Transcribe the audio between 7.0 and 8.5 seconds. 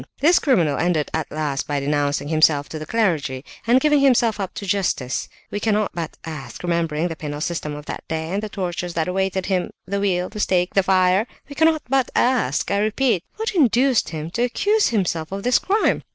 the penal system of that day, and the